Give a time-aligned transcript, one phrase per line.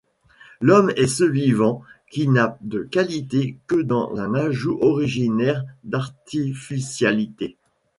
[0.61, 7.55] L'homme est ce vivant qui n'a de qualités que dans un ajout originaire d'artificialité.